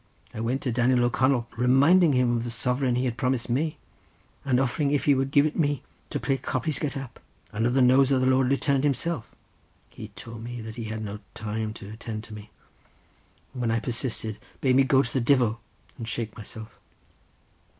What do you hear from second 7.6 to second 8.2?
the nose of